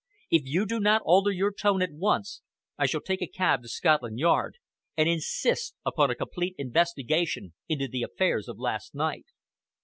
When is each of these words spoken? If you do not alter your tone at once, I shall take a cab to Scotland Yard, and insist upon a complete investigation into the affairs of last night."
If 0.31 0.41
you 0.47 0.65
do 0.65 0.79
not 0.79 1.03
alter 1.05 1.29
your 1.29 1.53
tone 1.53 1.83
at 1.83 1.91
once, 1.93 2.41
I 2.75 2.87
shall 2.87 3.01
take 3.01 3.21
a 3.21 3.27
cab 3.27 3.61
to 3.61 3.67
Scotland 3.67 4.17
Yard, 4.17 4.57
and 4.97 5.07
insist 5.07 5.75
upon 5.85 6.09
a 6.09 6.15
complete 6.15 6.55
investigation 6.57 7.53
into 7.69 7.87
the 7.87 8.01
affairs 8.01 8.47
of 8.47 8.57
last 8.57 8.95
night." 8.95 9.27